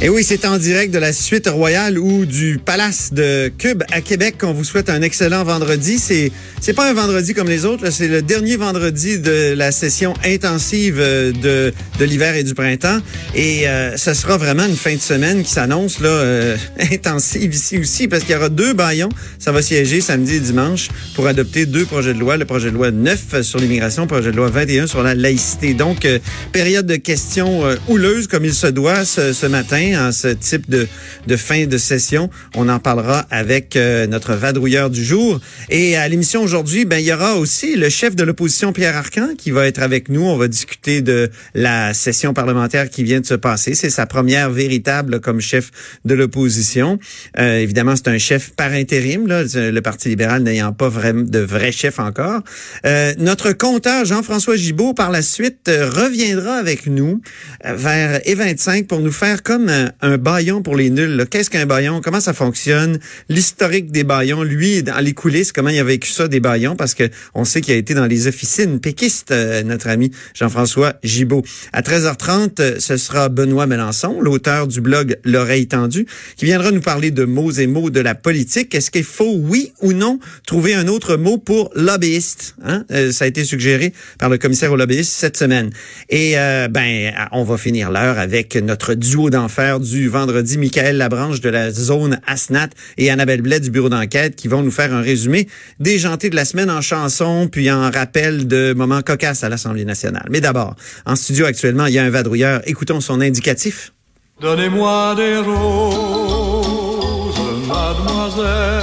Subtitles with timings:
[0.00, 4.00] Et oui, c'est en direct de la suite royale ou du Palace de Cube à
[4.00, 5.98] Québec qu'on vous souhaite un excellent vendredi.
[5.98, 6.30] C'est
[6.60, 10.98] c'est pas un vendredi comme les autres, c'est le dernier vendredi de la session intensive
[11.00, 12.98] euh, de, de l'hiver et du printemps.
[13.34, 16.56] Et euh, ce sera vraiment une fin de semaine qui s'annonce là euh,
[16.92, 19.08] intensive ici aussi parce qu'il y aura deux baillons.
[19.40, 22.76] Ça va siéger samedi et dimanche pour adopter deux projets de loi, le projet de
[22.76, 25.74] loi 9 sur l'immigration, projet de loi 21 sur la laïcité.
[25.74, 26.06] Donc
[26.52, 30.86] période de questions houleuses comme il se doit ce, ce matin en ce type de,
[31.26, 32.30] de fin de session.
[32.54, 35.40] On en parlera avec euh, notre vadrouilleur du jour.
[35.70, 39.30] Et à l'émission aujourd'hui, ben, il y aura aussi le chef de l'opposition, Pierre Arcan,
[39.36, 40.22] qui va être avec nous.
[40.22, 43.74] On va discuter de la session parlementaire qui vient de se passer.
[43.74, 45.70] C'est sa première véritable comme chef
[46.04, 46.98] de l'opposition.
[47.38, 51.38] Euh, évidemment, c'est un chef par intérim, là, le Parti libéral n'ayant pas vraiment de
[51.38, 52.42] vrai chef encore.
[52.84, 57.20] Euh, notre compteur, Jean-François Gibault, par la suite, reviendra avec nous
[57.64, 59.68] vers E25 pour nous faire comme
[60.00, 61.26] un, baillon pour les nuls.
[61.30, 62.00] Qu'est-ce qu'un baillon?
[62.02, 62.98] Comment ça fonctionne?
[63.28, 64.42] L'historique des baillons.
[64.42, 66.76] Lui, dans les coulisses, comment il a vécu ça des baillons?
[66.76, 70.94] Parce que on sait qu'il a été dans les officines péquistes, euh, notre ami Jean-François
[71.02, 71.42] Gibault.
[71.72, 76.06] À 13h30, euh, ce sera Benoît Melançon, l'auteur du blog L'oreille tendue,
[76.36, 78.74] qui viendra nous parler de mots et mots de la politique.
[78.74, 82.56] Est-ce qu'il faut, oui ou non, trouver un autre mot pour lobbyiste?
[82.64, 82.84] Hein?
[82.90, 85.70] Euh, ça a été suggéré par le commissaire au lobbyiste cette semaine.
[86.08, 86.34] Et
[86.70, 91.70] ben, on va finir l'heure avec notre duo d'enfer du vendredi, Michael Labranche de la
[91.70, 95.46] zone ASNAT et Annabelle Blais du bureau d'enquête qui vont nous faire un résumé
[95.78, 100.26] déjanté de la semaine en chanson puis en rappel de moments cocasses à l'Assemblée nationale.
[100.30, 100.74] Mais d'abord,
[101.04, 102.62] en studio actuellement, il y a un vadrouilleur.
[102.64, 103.92] Écoutons son indicatif.
[104.40, 107.36] Donnez-moi des roses,
[107.68, 108.82] mademoiselle,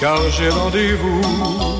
[0.00, 1.73] car j'ai rendez-vous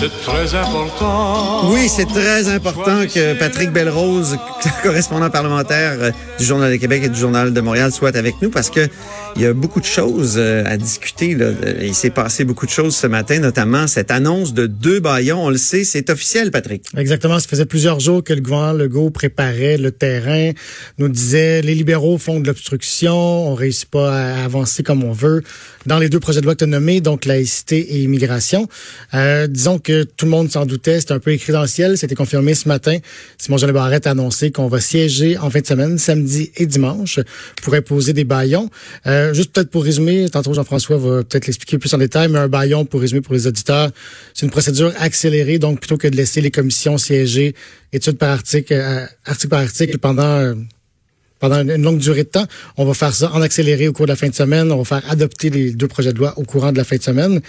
[0.00, 1.70] c'est très important.
[1.70, 4.38] Oui, c'est très important que Patrick Belrose,
[4.82, 8.48] correspondant parlementaire euh, du Journal de Québec et du Journal de Montréal, soit avec nous
[8.48, 8.88] parce que
[9.36, 11.34] il y a beaucoup de choses euh, à discuter.
[11.34, 11.50] Là.
[11.82, 15.44] Il s'est passé beaucoup de choses ce matin, notamment cette annonce de deux baillons.
[15.44, 16.86] On le sait, c'est officiel, Patrick.
[16.96, 17.38] Exactement.
[17.38, 20.52] Ça faisait plusieurs jours que le gouvernement Legault préparait le terrain,
[20.98, 25.42] nous disait les libéraux font de l'obstruction, on réussit pas à avancer comme on veut
[25.86, 28.68] dans les deux projets de loi que tu as nommés, donc laïcité et immigration.
[29.14, 31.00] Euh, disons que tout le monde s'en doutait.
[31.00, 31.96] C'était un peu écrit dans le ciel.
[31.98, 32.98] C'était confirmé ce matin.
[33.38, 37.20] Simon Jean Barrette a annoncé qu'on va siéger en fin de semaine, samedi et dimanche,
[37.62, 38.70] pour imposer des baillons.
[39.06, 42.48] Euh, juste peut-être pour résumer, tantôt Jean-François va peut-être l'expliquer plus en détail, mais un
[42.48, 43.90] baillon, pour résumer pour les auditeurs,
[44.34, 45.58] c'est une procédure accélérée.
[45.58, 47.54] Donc, plutôt que de laisser les commissions siéger
[47.92, 50.54] étude par article, euh, article par article pendant...
[51.38, 52.46] Pendant une longue durée de temps.
[52.76, 54.70] On va faire ça en accéléré au cours de la fin de semaine.
[54.70, 57.02] On va faire adopter les deux projets de loi au courant de la fin de
[57.02, 57.40] semaine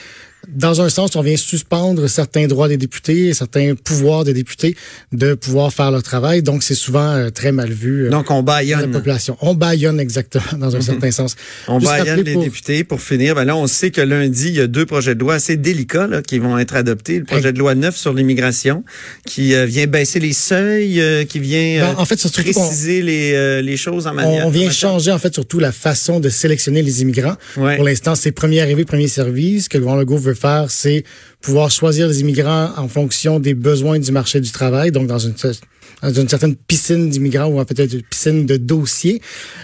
[0.48, 4.76] dans un sens, on vient suspendre certains droits des députés, certains pouvoirs des députés
[5.12, 6.42] de pouvoir faire leur travail.
[6.42, 8.08] Donc, c'est souvent euh, très mal vu.
[8.08, 8.82] Euh, Donc, on baillonne.
[8.82, 9.38] La population.
[9.42, 10.86] On baillonne exactement, dans un mhm.
[10.86, 11.36] certain sens.
[11.68, 13.36] On baillonne les députés pour finir.
[13.36, 16.08] Ben là, on sait que lundi, il y a deux projets de loi assez délicats
[16.08, 17.20] là, qui vont être adoptés.
[17.20, 18.84] Le projet de loi 9 sur l'immigration,
[19.26, 24.08] qui euh, vient baisser les seuils, qui vient ben, en fait, préciser les, les choses
[24.08, 24.48] en manière...
[24.48, 27.36] On vient changer, en fait, surtout la façon de sélectionner les immigrants.
[27.54, 31.04] Pour l'instant, c'est premier arrivé, premier service que le gouvernement veut faire, c'est
[31.42, 35.36] pouvoir choisir les immigrants en fonction des besoins du marché du travail, donc dans une
[36.02, 39.22] dans une certaine piscine d'immigrants ou peut-être une piscine de dossiers.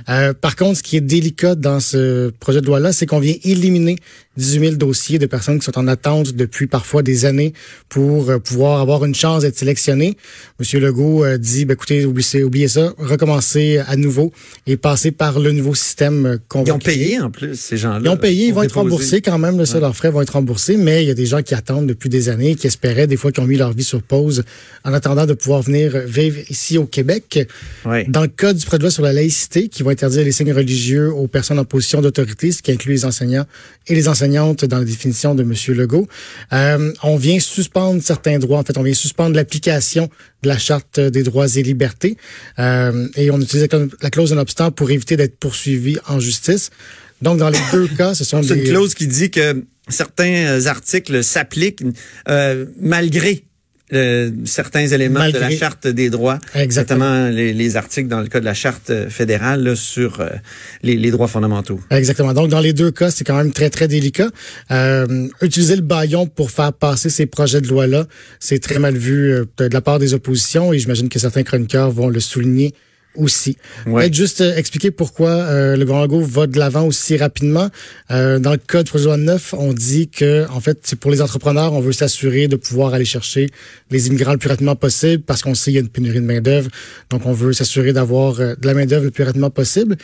[0.09, 3.35] Euh, par contre, ce qui est délicat dans ce projet de loi-là, c'est qu'on vient
[3.43, 3.97] éliminer
[4.37, 7.53] 18 000 dossiers de personnes qui sont en attente depuis parfois des années
[7.89, 10.15] pour euh, pouvoir avoir une chance d'être sélectionnés.
[10.59, 14.31] Monsieur Legault euh, dit, ben, écoutez, oubliez, oubliez ça, recommencer à nouveau
[14.67, 18.01] et passer par le nouveau système qu'on Ils ont payé en plus, ces gens-là.
[18.03, 20.77] Ils ont payé, ils vont être remboursés quand même, ça, leurs frais vont être remboursés,
[20.77, 23.31] mais il y a des gens qui attendent depuis des années, qui espéraient des fois
[23.31, 24.43] qui ont mis leur vie sur pause
[24.85, 27.47] en attendant de pouvoir venir vivre ici au Québec.
[28.07, 30.53] Dans le cas du projet de loi sur la laïcité, qui va interdire les signes
[30.53, 33.45] religieux aux personnes en position d'autorité, ce qui inclut les enseignants
[33.87, 35.53] et les enseignantes dans la définition de M.
[35.75, 36.07] Legault,
[36.53, 38.59] euh, on vient suspendre certains droits.
[38.59, 40.09] En fait, on vient suspendre l'application
[40.43, 42.17] de la Charte des droits et libertés.
[42.59, 43.67] Euh, et on utilise
[44.01, 46.69] la clause d'un obstant pour éviter d'être poursuivi en justice.
[47.21, 48.61] Donc, dans les deux cas, ce sont C'est des...
[48.61, 51.83] une clause qui dit que certains articles s'appliquent
[52.27, 53.43] euh, malgré
[53.93, 57.29] euh, certains éléments de la charte des droits, Exactement.
[57.29, 60.29] les, les articles dans le cas de la charte fédérale là, sur euh,
[60.83, 61.79] les, les droits fondamentaux.
[61.89, 62.33] Exactement.
[62.33, 64.29] Donc, dans les deux cas, c'est quand même très, très délicat.
[64.71, 68.05] Euh, utiliser le baillon pour faire passer ces projets de loi-là,
[68.39, 71.91] c'est très mal vu euh, de la part des oppositions et j'imagine que certains chroniqueurs
[71.91, 72.73] vont le souligner
[73.17, 73.57] aussi.
[73.85, 74.01] Ouais.
[74.01, 77.69] Peut-être juste euh, expliquer pourquoi euh, le Grand Legault va de l'avant aussi rapidement.
[78.11, 81.11] Euh, dans le code projet de loi 9, on dit que en fait, c'est pour
[81.11, 83.47] les entrepreneurs, on veut s'assurer de pouvoir aller chercher
[83.91, 86.25] les immigrants le plus rapidement possible parce qu'on sait qu'il y a une pénurie de
[86.25, 86.69] main-d'œuvre.
[87.09, 89.97] Donc, on veut s'assurer d'avoir de la main-d'œuvre le plus rapidement possible.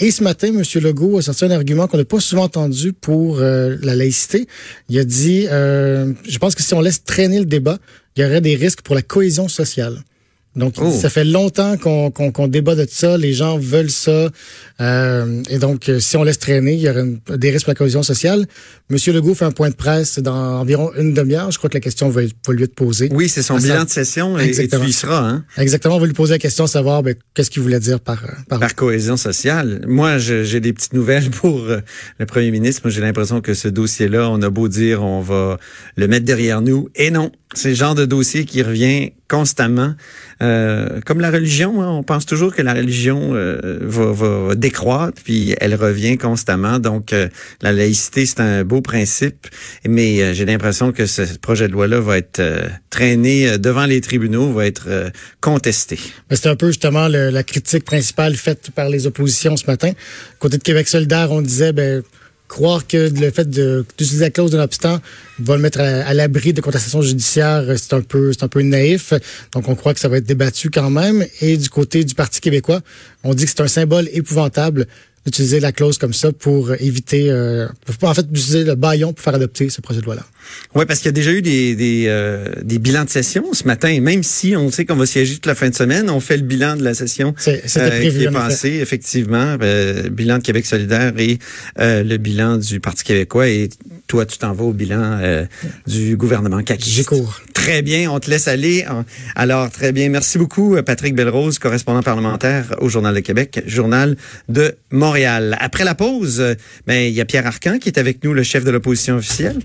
[0.00, 0.62] Et ce matin, M.
[0.80, 4.46] Legault a sorti un argument qu'on n'a pas souvent entendu pour euh, la laïcité.
[4.88, 7.78] Il a dit, euh, je pense que si on laisse traîner le débat,
[8.16, 9.98] il y aurait des risques pour la cohésion sociale.
[10.58, 10.90] Donc, Oh.
[10.90, 14.28] ça fait longtemps qu'on débat de ça, les gens veulent ça.
[14.80, 17.70] Euh, et donc, euh, si on laisse traîner, il y aurait une- des risques pour
[17.72, 18.46] la cohésion sociale.
[18.90, 21.50] Monsieur Legault fait un point de presse dans environ une demi-heure.
[21.50, 23.08] Je crois que la question va, va lui être posée.
[23.12, 24.84] Oui, c'est son ça- bilan de session et, et Exactement.
[24.84, 27.62] tu y seras, hein, Exactement, on va lui poser la question, savoir ben, qu'est-ce qu'il
[27.62, 29.82] voulait dire par, par, par cohésion sociale.
[29.86, 31.80] Moi, j'ai des petites nouvelles pour euh,
[32.18, 32.82] le premier ministre.
[32.84, 35.58] Moi, j'ai l'impression que ce dossier-là, on a beau dire, on va
[35.96, 36.88] le mettre derrière nous.
[36.94, 39.94] Et non, c'est le genre de dossier qui revient constamment.
[40.42, 45.20] Euh, comme la religion, hein, on pense toujours que la religion euh, va, va- décroître,
[45.22, 46.78] puis elle revient constamment.
[46.78, 47.28] Donc, euh,
[47.60, 49.48] la laïcité, c'est un beau principe,
[49.86, 53.84] mais euh, j'ai l'impression que ce projet de loi-là va être euh, traîné euh, devant
[53.86, 55.10] les tribunaux, va être
[55.40, 55.98] contesté.
[56.30, 59.92] C'était un peu justement le- la critique principale faite par les oppositions ce matin.
[60.38, 62.02] Côté de Québec solidaire, on disait ben,
[62.48, 65.00] croire que le fait d'utiliser la clause de l'obstant
[65.38, 68.62] va le mettre à, l'abri de contestation judiciaire, euh, c'est un peu c'est un peu
[68.62, 69.12] naïf.
[69.52, 71.24] Donc on croit que ça va être débattu quand même.
[71.40, 72.80] Et du côté du Parti québécois,
[73.22, 74.86] on dit que c'est un symbole épouvantable
[75.26, 77.66] d'utiliser la clause comme ça pour éviter, euh,
[77.98, 80.24] pour- en fait, d'utiliser le baillon pour faire adopter ce projet de loi-là.
[80.74, 83.64] Oui, parce qu'il y a déjà eu des, des, euh, des bilans de session ce
[83.64, 84.00] matin.
[84.00, 86.42] Même si on sait qu'on va siéger toute la fin de semaine, on fait le
[86.42, 89.56] bilan de la session prévu, qui est passée, effectivement.
[89.62, 91.38] Euh, bilan de Québec solidaire et
[91.78, 93.48] euh, le bilan du Parti québécois.
[93.48, 93.70] Et
[94.06, 95.44] toi, tu t'en vas au bilan euh,
[95.86, 96.60] du gouvernement.
[96.78, 97.40] J'y cours.
[97.52, 98.86] Très bien, on te laisse aller.
[99.34, 100.08] Alors, très bien.
[100.08, 104.16] Merci beaucoup, euh, Patrick Belrose, correspondant parlementaire au Journal de Québec, Journal
[104.48, 105.56] de Montréal.
[105.60, 106.54] Après la pause, euh,
[106.86, 109.58] ben, il y a Pierre Arcan qui est avec nous, le chef de l'opposition officielle.